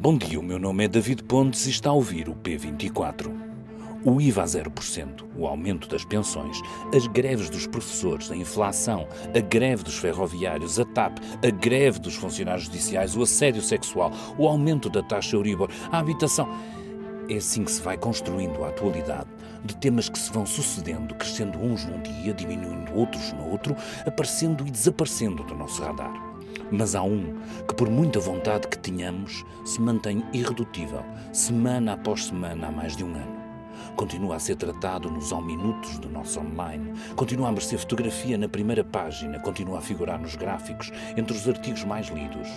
[0.00, 3.30] Bom dia, o meu nome é David Pontes e está a ouvir o P24.
[4.02, 6.58] O IVA a 0%, o aumento das pensões,
[6.96, 12.14] as greves dos professores, a inflação, a greve dos ferroviários, a TAP, a greve dos
[12.14, 16.48] funcionários judiciais, o assédio sexual, o aumento da taxa Euribor, a habitação.
[17.28, 19.28] É assim que se vai construindo a atualidade
[19.62, 23.76] de temas que se vão sucedendo, crescendo uns num dia, diminuindo outros no outro,
[24.06, 26.29] aparecendo e desaparecendo do nosso radar.
[26.70, 27.34] Mas há um
[27.66, 33.04] que, por muita vontade que tenhamos, se mantém irredutível, semana após semana, há mais de
[33.04, 33.40] um ano.
[33.96, 38.48] Continua a ser tratado nos ao minutos do nosso online, continua a merecer fotografia na
[38.48, 42.48] primeira página, continua a figurar nos gráficos, entre os artigos mais lidos.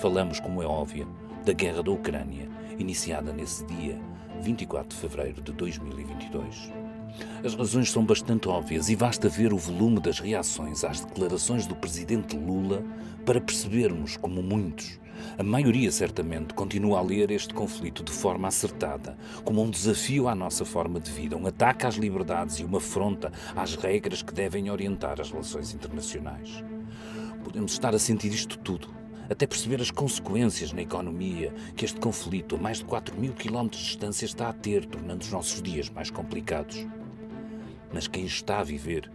[0.00, 1.08] Falamos, como é óbvio,
[1.44, 2.48] da guerra da Ucrânia,
[2.78, 3.98] iniciada nesse dia,
[4.42, 6.79] 24 de fevereiro de 2022.
[7.44, 11.74] As razões são bastante óbvias e basta ver o volume das reações às declarações do
[11.74, 12.82] presidente Lula
[13.24, 15.00] para percebermos como muitos,
[15.38, 20.34] a maioria certamente, continua a ler este conflito de forma acertada, como um desafio à
[20.34, 24.70] nossa forma de vida, um ataque às liberdades e uma afronta às regras que devem
[24.70, 26.64] orientar as relações internacionais.
[27.44, 28.88] Podemos estar a sentir isto tudo,
[29.28, 33.82] até perceber as consequências na economia que este conflito, a mais de 4 mil quilómetros
[33.82, 36.86] de distância, está a ter, tornando os nossos dias mais complicados.
[37.92, 39.10] Mas quem está a viver,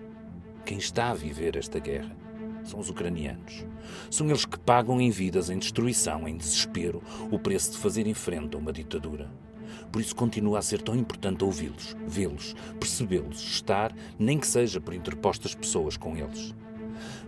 [0.65, 2.15] quem está a viver esta guerra,
[2.63, 3.65] são os ucranianos.
[4.09, 7.01] São eles que pagam em vidas, em destruição, em desespero,
[7.31, 9.29] o preço de fazerem frente a uma ditadura.
[9.91, 14.93] Por isso continua a ser tão importante ouvi-los, vê-los, percebê-los, estar, nem que seja por
[14.93, 16.53] interpostas pessoas com eles.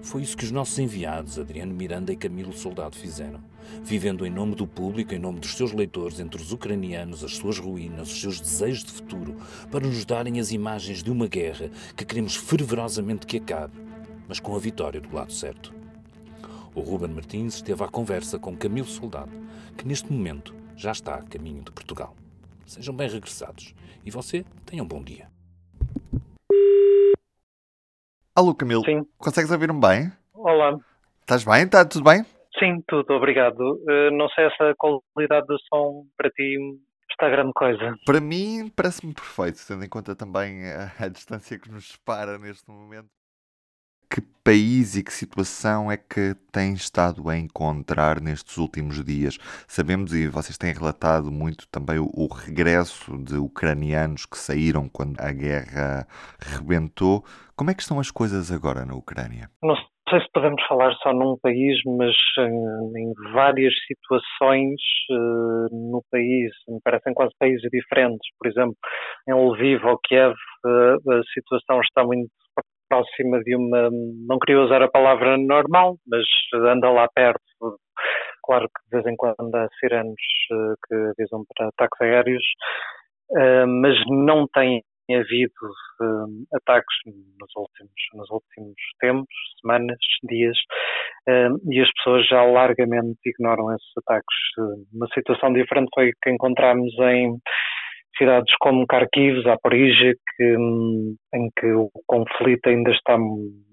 [0.02, 3.40] Foi isso que os nossos enviados, Adriano Miranda e Camilo Soldado, fizeram.
[3.84, 7.60] Vivendo em nome do público, em nome dos seus leitores, entre os ucranianos, as suas
[7.60, 9.36] ruínas, os seus desejos de futuro,
[9.70, 13.78] para nos darem as imagens de uma guerra que queremos fervorosamente que acabe,
[14.28, 15.74] mas com a vitória do lado certo.
[16.74, 19.32] O Ruben Martins esteve à conversa com Camilo Soldado,
[19.76, 22.16] que neste momento já está a caminho de Portugal.
[22.66, 23.74] Sejam bem regressados
[24.06, 25.37] e você tenha um bom dia.
[28.38, 28.84] Alô, Camilo.
[28.86, 29.04] Sim.
[29.18, 30.12] Consegues ouvir-me bem?
[30.32, 30.78] Olá.
[31.22, 31.64] Estás bem?
[31.64, 32.24] Está tudo bem?
[32.60, 33.60] Sim, tudo, obrigado.
[33.60, 36.56] Uh, não sei se a qualidade do som para ti
[37.10, 37.96] está grande coisa.
[38.06, 42.70] Para mim, parece-me perfeito, tendo em conta também a, a distância que nos separa neste
[42.70, 43.10] momento.
[44.10, 49.38] Que país e que situação é que tem estado a encontrar nestes últimos dias?
[49.68, 55.20] Sabemos, e vocês têm relatado muito também o, o regresso de ucranianos que saíram quando
[55.20, 56.08] a guerra
[56.40, 57.24] rebentou.
[57.56, 59.50] Como é que estão as coisas agora na Ucrânia?
[59.62, 59.76] Não
[60.10, 64.80] sei se podemos falar só num país, mas em, em várias situações
[65.12, 68.26] uh, no país, me parecem quase países diferentes.
[68.40, 68.76] Por exemplo,
[69.28, 72.30] em Lviv ou Kiev, uh, a situação está muito
[72.88, 73.90] próxima de uma,
[74.28, 77.42] não queria usar a palavra normal, mas anda lá perto.
[78.44, 80.16] Claro que de vez em quando há sirenes
[80.52, 82.44] uh, que avisam para ataques aéreos,
[83.32, 85.52] uh, mas não tem havido
[86.02, 89.98] uh, ataques nos últimos, nos últimos tempos, semanas,
[90.30, 90.58] dias,
[91.70, 94.36] e as pessoas já largamente ignoram esses ataques.
[94.94, 97.38] uma situação diferente foi que encontramos em
[98.18, 103.18] cidades como Kharkiv, Zaporizhia, que, hum, em que o conflito ainda está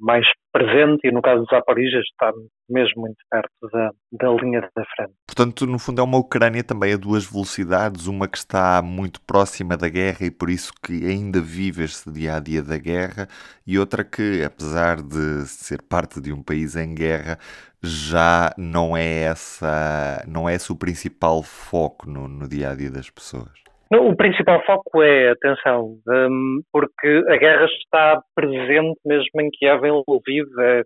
[0.00, 2.32] mais presente e no caso de Zaporizhia está
[2.68, 5.12] mesmo muito perto da, da linha da frente.
[5.26, 9.76] Portanto, no fundo é uma Ucrânia também a duas velocidades, uma que está muito próxima
[9.76, 13.28] da guerra e por isso que ainda vive este dia-a-dia -dia da guerra
[13.66, 17.38] e outra que, apesar de ser parte de um país em guerra,
[17.82, 22.90] já não é essa, não é esse o principal foco no, no dia a dia
[22.90, 23.64] das pessoas.
[24.00, 29.92] O principal foco é, atenção, um, porque a guerra está presente mesmo em Kiev, em
[29.92, 30.46] Lviv.
[30.58, 30.82] Uh,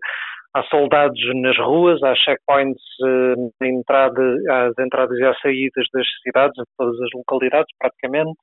[0.55, 6.53] há soldados nas ruas, há checkpoints uh, entrada, às entradas e às saídas das cidades,
[6.55, 8.37] de todas as localidades, praticamente.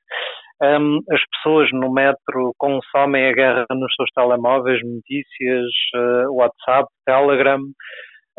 [0.63, 7.61] Um, as pessoas no metro consomem a guerra nos seus telemóveis, notícias, uh, WhatsApp, Telegram.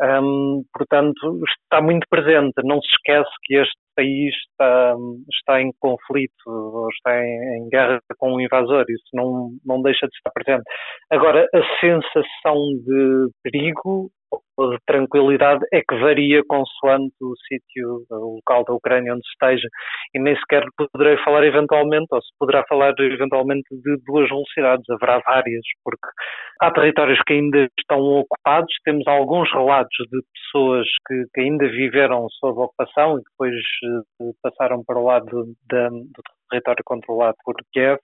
[0.00, 2.54] Um, portanto, está muito presente.
[2.64, 4.94] Não se esquece que este país está,
[5.34, 8.84] está em conflito está em, em, guerra com um invasor.
[8.88, 10.62] Isso não, não deixa de estar presente.
[11.10, 12.56] Agora, a sensação
[12.86, 14.10] de perigo
[14.58, 19.68] ou de tranquilidade é que varia consoante o sítio, o local da Ucrânia onde esteja,
[20.14, 25.20] e nem sequer poderei falar eventualmente, ou se poderá falar eventualmente de duas velocidades, haverá
[25.20, 26.08] várias, porque
[26.60, 32.26] há territórios que ainda estão ocupados, temos alguns relatos de pessoas que, que ainda viveram
[32.40, 33.54] sob ocupação e depois
[34.20, 38.00] uh, passaram para o lado da, do território controlado por Kiev,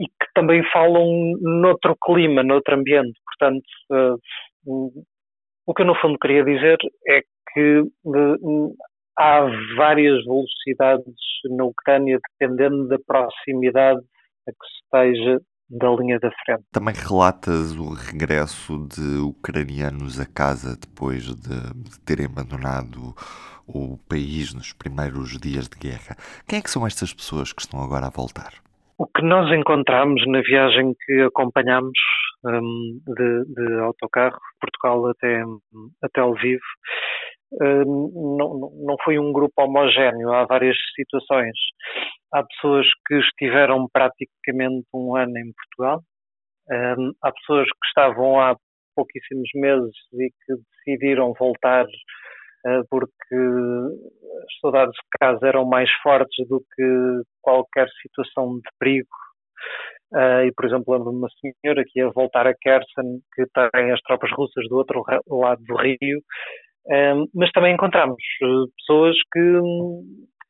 [0.00, 1.06] e que também falam
[1.40, 4.18] noutro clima, noutro ambiente, portanto...
[5.68, 7.20] O que eu, no fundo, queria dizer é
[7.52, 7.82] que
[9.18, 9.40] há
[9.76, 11.14] várias velocidades
[11.50, 14.00] na Ucrânia, dependendo da proximidade
[14.48, 16.64] a que se esteja da linha da frente.
[16.72, 23.14] Também relatas o regresso de ucranianos a casa depois de, de terem abandonado
[23.66, 26.16] o país nos primeiros dias de guerra.
[26.48, 28.54] Quem é que são estas pessoas que estão agora a voltar?
[28.96, 31.98] O que nós encontramos na viagem que acompanhamos
[32.44, 35.42] um, de, de, autocarro, Portugal até,
[36.02, 36.60] até Lviv,
[37.60, 41.56] um, não, não foi um grupo homogéneo, há várias situações.
[42.32, 46.02] Há pessoas que estiveram praticamente um ano em Portugal,
[46.70, 48.54] um, há pessoas que estavam há
[48.94, 56.48] pouquíssimos meses e que decidiram voltar uh, porque as saudades de casa eram mais fortes
[56.48, 59.08] do que qualquer situação de perigo.
[60.12, 61.28] Uh, e, por exemplo, lembro-me uma
[61.62, 65.76] senhora que ia voltar a Kherson, que tem as tropas russas do outro lado do
[65.76, 66.22] rio,
[66.90, 69.60] um, mas também encontramos uh, pessoas que,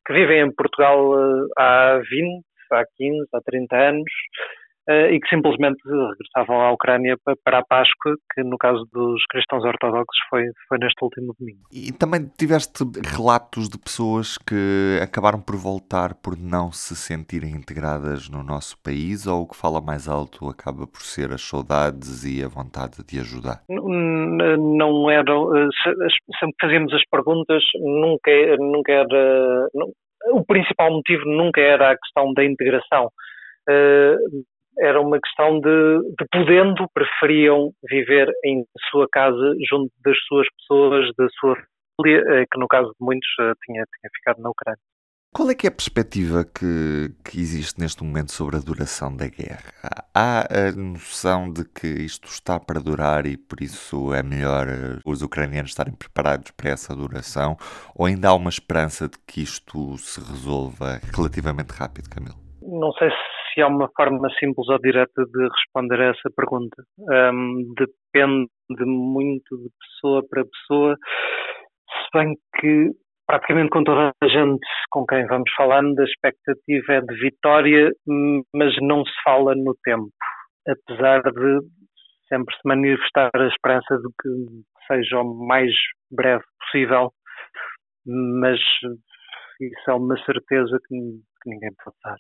[0.07, 4.03] que, vivem em Portugal uh, há 20, há 15, há 30 anos.
[4.03, 9.65] uh, e que simplesmente regressavam à Ucrânia para a Páscoa, que no caso dos cristãos
[9.65, 11.61] ortodoxos foi, foi neste último domingo.
[11.73, 18.31] E também tiveste relatos de pessoas que acabaram por voltar por não se sentirem integradas
[18.31, 22.43] no nosso país ou o que fala mais alto acaba por ser as saudades e
[22.43, 23.63] a vontade de ajudar?
[23.69, 25.35] Não era.
[26.41, 29.69] Sempre que fazíamos as perguntas, nunca, nunca era.
[30.33, 33.11] o principal motivo nunca era a questão da integração.
[33.69, 34.45] Uh,
[34.81, 41.11] era uma questão de, de podendo, preferiam viver em sua casa, junto das suas pessoas,
[41.17, 41.57] da sua
[41.97, 44.81] família, eh, que no caso de muitos eh, tinha, tinha ficado na Ucrânia.
[45.35, 49.29] Qual é que é a perspectiva que, que existe neste momento sobre a duração da
[49.29, 49.73] guerra?
[50.15, 54.99] Há a noção de que isto está para durar e por isso é melhor eh,
[55.05, 57.57] os ucranianos estarem preparados para essa duração?
[57.95, 62.37] Ou ainda há uma esperança de que isto se resolva relativamente rápido, Camilo?
[62.63, 63.28] Não sei se
[63.59, 66.83] se há uma forma simples ou direta de responder a essa pergunta.
[66.99, 68.49] Um, depende
[68.87, 72.91] muito de pessoa para pessoa, se bem que
[73.27, 77.91] praticamente com toda a gente com quem vamos falando, a expectativa é de vitória,
[78.55, 80.09] mas não se fala no tempo.
[80.67, 81.61] Apesar de
[82.29, 85.73] sempre se manifestar a esperança de que seja o mais
[86.11, 87.11] breve possível,
[88.07, 88.61] mas
[89.61, 90.97] isso é uma certeza que,
[91.43, 92.17] que ninguém pode dar.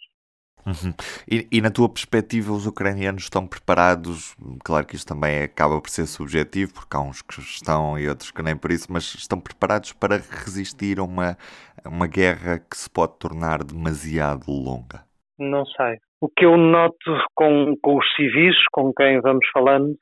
[0.66, 0.92] Uhum.
[1.30, 4.36] E, e, na tua perspectiva, os ucranianos estão preparados?
[4.64, 8.30] Claro que isto também acaba por ser subjetivo, porque há uns que estão e outros
[8.30, 11.36] que nem por isso, mas estão preparados para resistir a uma,
[11.86, 15.04] uma guerra que se pode tornar demasiado longa?
[15.38, 15.96] Não sei.
[16.20, 16.96] O que eu noto
[17.34, 19.96] com, com os civis com quem vamos falando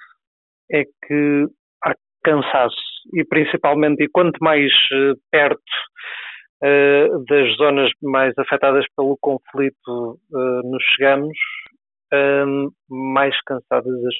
[0.72, 1.46] é que
[1.84, 1.94] há
[2.24, 5.62] cansaço e principalmente, e quanto mais uh, perto
[6.62, 11.36] uh, das zonas mais afetadas pelo conflito uh, nos chegamos,
[12.12, 14.14] um, mais cansadas as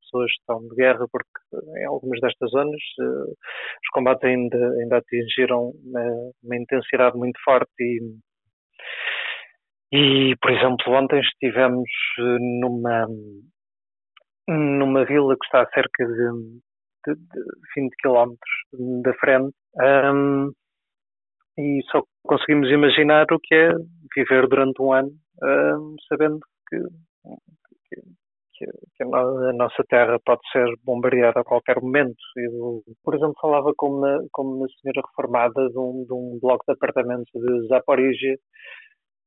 [0.00, 5.72] pessoas estão de guerra, porque em algumas destas zonas uh, os combates ainda, ainda atingiram
[5.84, 8.00] uma, uma intensidade muito forte e,
[9.92, 13.06] e, por exemplo, ontem estivemos numa,
[14.48, 16.32] numa vila que está a cerca de,
[17.06, 17.42] de, de
[17.76, 18.34] 20 km
[19.02, 19.54] da frente.
[19.80, 20.52] Um,
[21.58, 23.70] e só conseguimos imaginar o que é
[24.14, 25.10] viver durante um ano
[25.42, 26.78] uh, sabendo que,
[28.54, 32.16] que, que, a nossa terra pode ser bombardeada a qualquer momento.
[32.36, 36.64] Eu, por exemplo, falava com uma, com uma senhora reformada de um, de um bloco
[36.66, 38.36] de apartamentos de Zaporizhia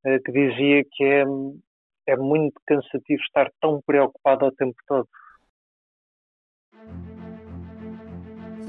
[0.06, 1.24] uh, que dizia que é,
[2.10, 5.08] é muito cansativo estar tão preocupado o tempo todo.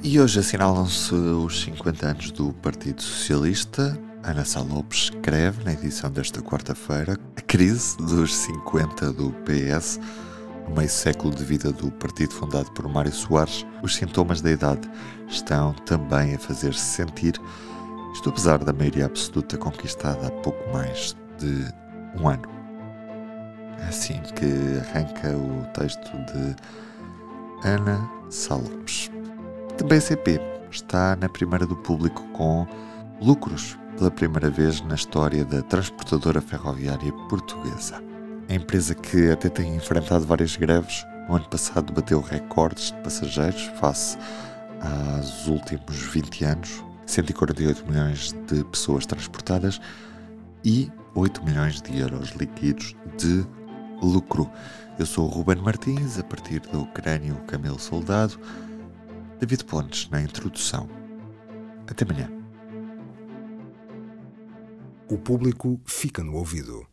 [0.02, 3.98] E hoje assinalam-se os 50 anos do Partido Socialista.
[4.22, 10.00] Ana Sá Lopes escreve, na edição desta quarta-feira, a crise dos 50 do PS.
[10.66, 14.90] No meio século de vida do partido fundado por Mário Soares, os sintomas da idade
[15.28, 17.34] estão também a fazer-se sentir,
[18.14, 21.66] isto apesar da maioria absoluta conquistada há pouco mais de
[22.18, 22.48] um ano.
[23.80, 24.46] É assim que
[24.80, 26.56] arranca o texto de
[27.68, 29.10] Ana Sá Lopes.
[29.80, 30.38] A BCP
[30.70, 32.66] está na primeira do público com
[33.18, 38.02] lucros pela primeira vez na história da transportadora ferroviária portuguesa.
[38.50, 43.62] A empresa que até tem enfrentado várias greves, no ano passado bateu recordes de passageiros
[43.80, 44.18] face
[44.82, 49.80] aos últimos 20 anos, 148 milhões de pessoas transportadas
[50.62, 53.46] e 8 milhões de euros líquidos de
[54.02, 54.50] lucro.
[54.98, 58.38] Eu sou o Ruben Martins, a partir da Ucrânia, o Camilo Soldado.
[59.40, 60.86] David Pontes na introdução.
[61.88, 62.30] Até amanhã.
[65.08, 66.86] O público fica no ouvido.